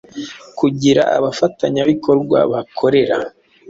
kugira 0.59 1.03
abafatanyabikorwa 1.17 2.37
bakorera 2.51 3.15